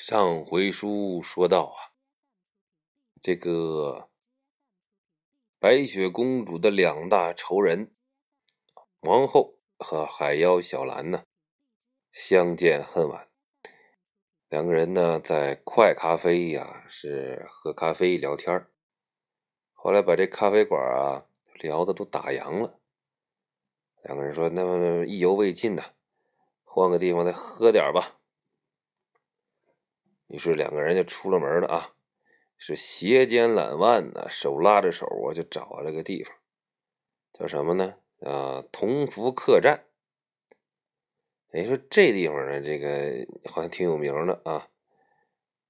[0.00, 1.90] 上回书说到啊，
[3.20, 4.08] 这个
[5.58, 7.92] 白雪公主的两大仇人
[9.00, 11.24] 王后和海妖小兰呢，
[12.12, 13.28] 相见恨晚。
[14.48, 18.68] 两个人呢，在快咖啡呀，是喝咖啡聊天
[19.72, 22.78] 后来把这咖啡馆啊聊的都打烊了。
[24.04, 25.82] 两个人说：“那么意犹未尽呢，
[26.62, 28.14] 换个地方再喝点吧。”
[30.28, 31.94] 于是两个人就出了门了啊，
[32.56, 36.34] 是斜肩揽腕呢，手拉着手啊，就找了个地方，
[37.32, 37.96] 叫什么呢？
[38.20, 39.86] 啊，同福客栈。
[41.52, 44.68] 哎，说这地方呢，这个好像挺有名的啊，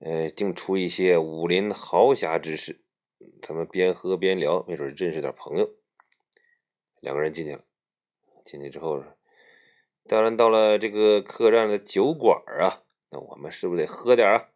[0.00, 2.80] 呃，净出一些武林豪侠之士。
[3.40, 5.70] 咱们边喝边聊，没准认识点朋友。
[7.00, 7.64] 两个人进去了，
[8.44, 9.04] 进去之后，
[10.08, 12.82] 当然到了这个客栈的酒馆啊。
[13.10, 14.50] 那我们是不是得喝点啊？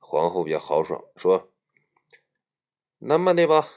[0.00, 1.52] 皇后比较豪爽，说
[2.98, 3.68] ：“那么的吧，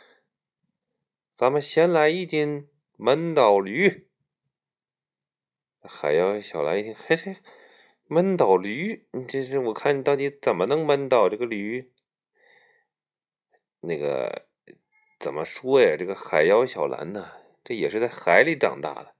[1.35, 4.09] 咱们先来一斤闷倒驴。”
[5.83, 7.37] 海妖小兰一听，嘿嘿，
[8.05, 11.91] 闷倒驴，你这是我看你到底怎么能闷倒这个驴？
[13.81, 14.47] 那个
[15.19, 15.95] 怎么说呀？
[15.97, 17.31] 这个海妖小兰呢，
[17.63, 19.15] 这也是在海里长大的，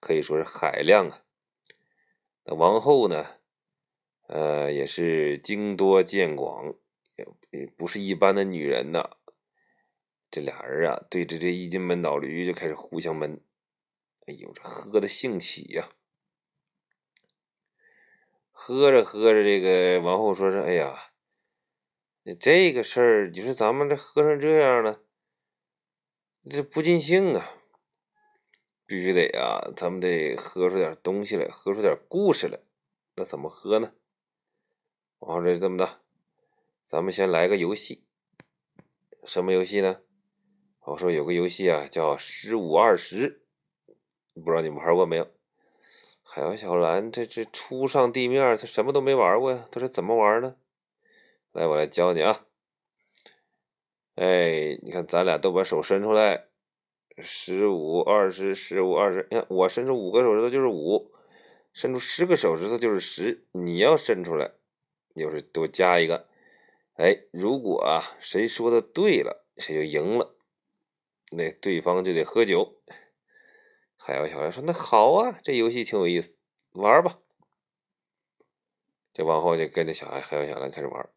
[0.00, 1.24] 可以说是海量啊。
[2.44, 3.37] 那王后呢？
[4.28, 6.74] 呃，也是经多见广，
[7.50, 9.16] 也不是一般的女人呐。
[10.30, 13.40] 这俩人啊，对着这一斤闷倒驴就开始互相闷。
[14.26, 15.88] 哎呦，这喝的兴起呀！
[18.50, 21.12] 喝着喝着，这个王后说是：“哎呀，
[22.38, 25.00] 这个事儿，你说咱们这喝成这样了，
[26.50, 27.42] 这不尽兴啊！
[28.84, 32.60] 必须得啊，咱们得喝出点东西来，喝出点故事来。
[33.16, 33.94] 那怎么喝呢？”
[35.20, 36.00] 然后这这么的，
[36.84, 38.04] 咱们先来个游戏，
[39.24, 40.00] 什么游戏呢？
[40.84, 43.42] 我说有个游戏啊，叫十五二十，
[44.34, 45.28] 不知道你们玩过没有？
[46.22, 50.56] 海洋小兰这这初上地面，他什么都没玩过呀，他说怎么玩呢？
[51.52, 52.46] 来，我来教你啊！
[54.14, 56.48] 哎，你看咱俩都把手伸出来，
[57.18, 61.12] 十五二十，十五二十，你看我伸出五个手指头就是五，
[61.72, 64.52] 伸出十个手指头就是十，你要伸出来。
[65.18, 66.28] 就是多加一个，
[66.94, 70.36] 哎，如果啊谁说的对了，谁就赢了，
[71.32, 72.80] 那对方就得喝酒。
[73.96, 76.38] 海妖小兰说：“那好啊，这游戏挺有意思，
[76.70, 77.18] 玩吧。”
[79.12, 81.10] 这往后就跟着小孩海妖小兰开始玩，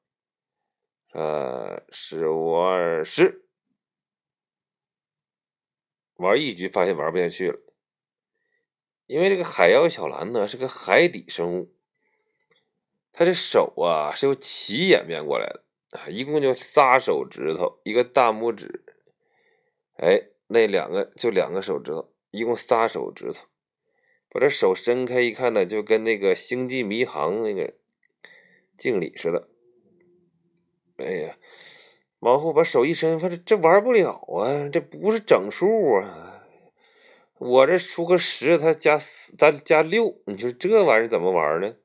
[1.14, 3.46] 呃，十五二十，
[6.16, 7.60] 玩一局发现玩不下去了，
[9.06, 11.74] 因为这个海妖小兰呢是个海底生物。
[13.14, 18.84] 他这手啊是由起演变过来的啊，一共就仨手指头，一个大拇指，
[19.98, 23.46] 哎，那两个就两个手指头，一共仨手指头。
[24.34, 27.74] 把这手伸开一看呢，就跟那个星际迷航那个
[28.78, 29.50] 敬礼似的。
[30.96, 31.38] 哎呀，
[32.20, 36.46] 往后把手一伸，发现这玩不了啊，这不是整数啊！
[37.40, 38.98] 我这出个十，他加
[39.38, 41.76] 咱加六，你说这玩意儿怎么玩呢？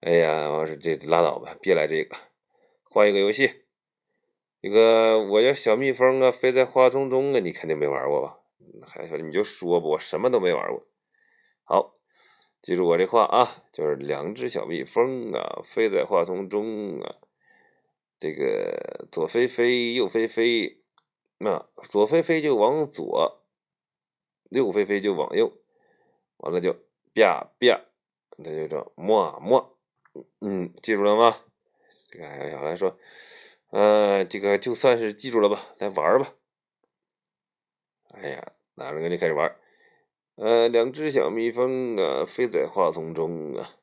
[0.00, 2.16] 哎呀，我说这拉倒吧，别来这个，
[2.84, 3.64] 换一个游戏。
[4.62, 8.38] 那个我叫小蜜蜂啊，飞在花丛中啊，你肯定没玩过吧？
[8.86, 10.86] 还说你就说吧，我什么都没玩过。
[11.64, 11.98] 好，
[12.62, 17.16] 记住我这话啊，就是两只小蜜蜂啊，飞在花丛中啊，
[18.18, 20.82] 这个左飞飞，右飞飞，
[21.36, 23.44] 那左飞飞就往左，
[24.48, 25.52] 右飞飞就往右，
[26.38, 26.72] 完了就
[27.12, 27.82] 啪啪，
[28.38, 29.76] 它就叫么么。
[30.40, 31.36] 嗯，记住了吗？
[32.08, 32.98] 这个海妖小兰说
[33.70, 36.34] ：“呃，这个就算是记住了吧，来玩吧。”
[38.14, 39.56] 哎呀，拿着个就开始玩。
[40.34, 43.76] 呃，两只小蜜蜂啊，飞在花丛中啊，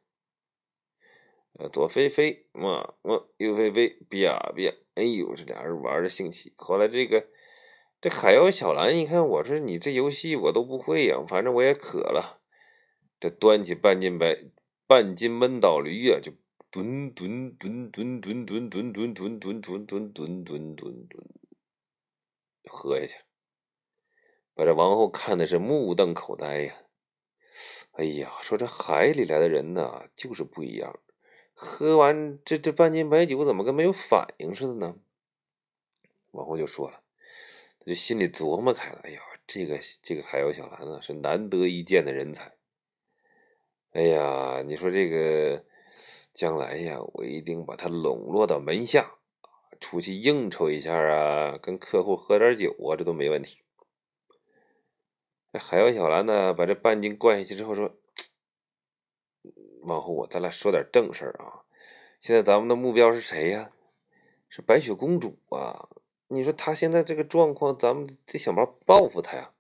[1.54, 4.74] 呃，左飞飞，嘛嘛，右飞飞，啪啪。
[4.96, 6.52] 哎呦，这俩人玩的兴起。
[6.58, 7.28] 后来这个
[8.02, 12.42] 这海妖小兰一看，我说你这游戏我都不会呀，反正我也渴了，
[13.20, 14.44] 这端起半斤白。
[14.88, 16.32] 半斤闷倒驴呀，就
[16.72, 21.28] 吨吨吨吨吨吨吨吨吨吨吨吨吨吨吨吨
[22.70, 23.16] 喝下去，
[24.54, 26.76] 把这王后看的是目瞪口呆呀！
[27.92, 31.00] 哎呀，说这海里来的人呐，就是不一样，
[31.54, 34.98] 喝完这这半斤白酒，怎么跟没有反应似的呢？
[36.32, 37.02] 王后就说了，
[37.80, 42.57] 他就心里琢磨开了，哎呀，这个这个海妖小兰呢，是难得一见的人才。
[43.92, 45.64] 哎呀，你说这个
[46.34, 49.16] 将来呀，我一定把他笼络到门下，
[49.80, 53.60] 出去应酬一下啊，跟客户喝点酒啊，这都没问题。
[55.52, 57.96] 这海妖小兰呢，把这半斤灌下去之后说
[59.82, 61.64] ：“往后啊，咱俩说点正事儿啊。
[62.20, 63.72] 现在咱们的目标是谁呀？
[64.50, 65.90] 是白雪公主啊。
[66.28, 69.54] 你说她现在这个状况，咱们得想办法报复她呀。”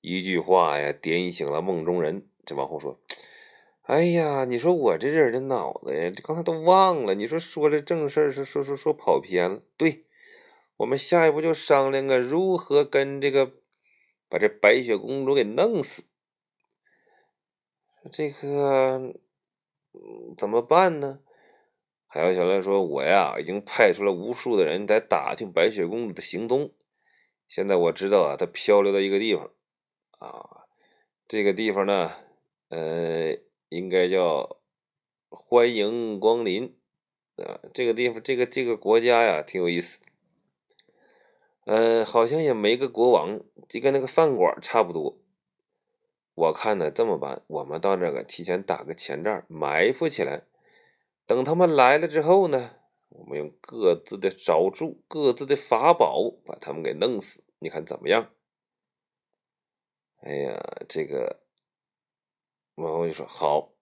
[0.00, 2.29] 一句话呀，点醒了梦中人。
[2.44, 3.00] 这王后说
[3.82, 7.14] ：“哎呀，你说我这人的脑子呀，这刚才都忘了。
[7.14, 9.62] 你说说这正事儿，是说说说跑偏了。
[9.76, 10.04] 对，
[10.78, 13.52] 我们下一步就商量个如何跟这个。”
[14.32, 16.04] 把这白雪公主给弄死，
[18.12, 19.16] 这个
[20.38, 21.18] 怎么办呢？
[22.06, 26.72] 海妖小兰说：“我呀，已经派出了无数的人在打听白雪公主的行踪。
[27.48, 29.50] 现在我知道啊，她漂流到一个地方
[30.20, 30.68] 啊，
[31.26, 32.12] 这个地方呢，
[32.70, 33.36] 呃，
[33.68, 34.58] 应该叫
[35.28, 36.74] 欢迎光临
[37.36, 37.60] 啊。
[37.74, 40.00] 这个地方，这个这个国家呀，挺有意思。”
[41.66, 43.38] 嗯，好像也没个国王，
[43.68, 45.18] 就跟那个饭馆差不多。
[46.34, 50.44] 我看呢，这么办，我们到这个提前打个前站，埋伏起来，
[51.26, 52.76] 等他们来了之后呢，
[53.10, 57.44] 我们用各自的招数、各自的法宝把他们给弄死。
[57.58, 58.30] 你看怎么样？
[60.22, 61.40] 哎呀，这个
[62.80, 63.72] 王后就说好，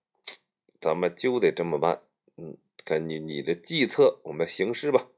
[0.80, 2.02] 咱们就得这么办。
[2.36, 5.08] 嗯，根据你的计策，我们行事吧。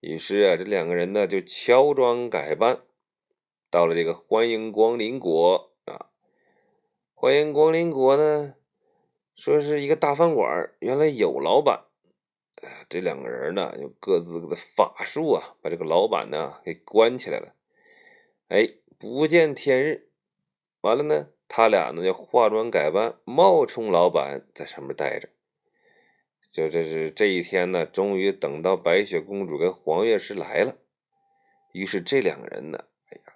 [0.00, 2.82] 于是啊，这两个人呢就乔装改扮，
[3.70, 6.10] 到了这个欢迎光临国啊。
[7.14, 8.56] 欢迎光临国呢，
[9.36, 11.84] 说是一个大饭馆，原来有老板。
[12.62, 17.54] 哎，这两个人呢，用各自的法术啊，把这个老板呢给关起来了。
[18.48, 18.66] 哎，
[18.98, 20.10] 不见天日，
[20.80, 25.28] 完了呢，他俩呢就化妆改扮，冒充老板在上面待着。
[26.50, 30.78] 就这是这一天呢，终于等到白雪公主跟黄乐师来了。
[31.72, 33.34] 于是这两个人呢，哎呀，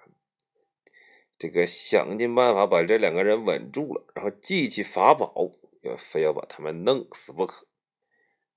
[1.39, 5.53] 这个想尽办法把这两个人稳住了，然后记起法宝，
[5.83, 7.67] 要非要把他们弄死不可。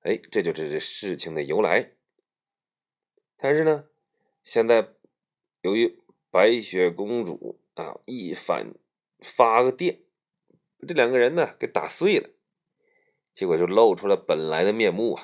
[0.03, 1.91] 哎，这就是这事情的由来。
[3.35, 3.89] 但是呢，
[4.41, 4.87] 现在
[5.59, 5.99] 由于
[6.31, 8.73] 白雪公主啊一反
[9.21, 10.01] 发个电，
[10.87, 12.29] 这两个人呢给打碎了。
[13.35, 15.23] 结果就露出了本来的面目啊！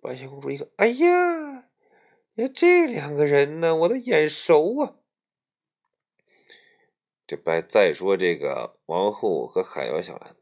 [0.00, 1.68] 白雪公主一看，哎呀，
[2.54, 4.96] 这两个人呢，我都眼熟啊！
[7.26, 10.34] 这白再说这个王后和海妖小兰，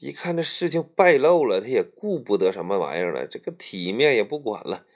[0.00, 4.86] 一看这事情败露了，他也顾不得什么玩意儿了，这个体面也不管了，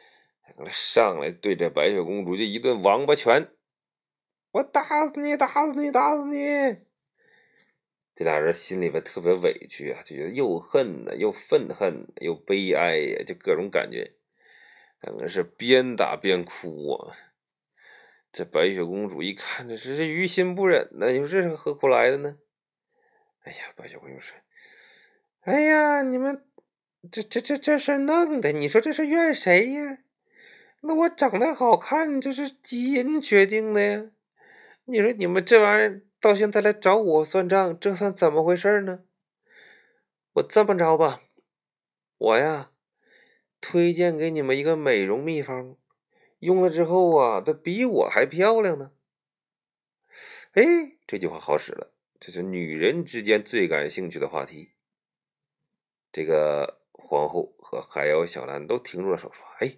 [0.71, 3.51] 上来对着白雪公主就一顿王八拳，
[4.57, 6.79] 我打死你，打死你，打死你！
[8.15, 14.15] 这俩人心里边特别委屈啊，就觉得又恨呢，又愤恨，又悲哀呀，就各种感觉。
[15.03, 17.15] 两个是边打边哭啊。
[18.33, 21.11] 这白雪公主一看，这是于心不忍呢。
[21.11, 22.39] 你说这是何苦来的呢？
[23.45, 24.39] 哎呀，白雪公主说
[25.45, 26.43] ：“哎呀，你们
[27.13, 29.99] 这这这这事弄的，你说这是怨谁呀？
[30.81, 34.11] 那我长得好看，这是基因决定的呀。
[34.87, 39.05] 你说你们这玩意儿。”到现在来找我算账，这算怎么回事呢？
[40.33, 41.23] 我这么着吧，
[42.17, 42.73] 我呀，
[43.61, 45.77] 推荐给你们一个美容秘方，
[46.39, 48.93] 用了之后啊，它比我还漂亮呢。
[50.53, 54.73] 哎，这句话好使了，这是女人之间最感兴趣的话题。
[56.11, 59.77] 这个皇后和海妖小兰都停住了手，说：“哎，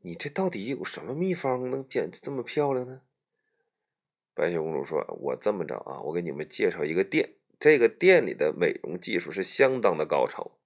[0.00, 3.02] 你这到底有什么秘方能变得这么漂亮呢？”
[4.34, 10.58] 白雪公主说：“我这么着啊，我给你们介绍一个店，这个店里的美容技术是相当的高超，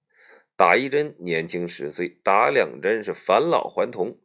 [0.55, 4.17] 打一针年轻十岁，打两针是返老还童。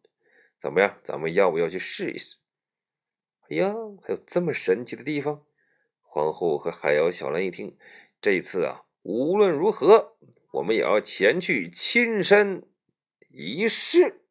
[0.58, 0.98] 怎么样？
[1.04, 2.36] 咱们要不要去试一试？”
[3.50, 5.44] 哎呀，还有这么神奇的地方！
[6.00, 7.76] 皇后和海妖小兰一听，
[8.22, 10.16] 这次啊，无论如何，
[10.52, 12.66] 我们也要前去亲身
[13.28, 14.23] 一试。